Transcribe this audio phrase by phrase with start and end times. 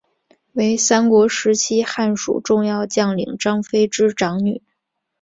[0.53, 4.63] 为三国时期蜀汉重要将领张飞之长女。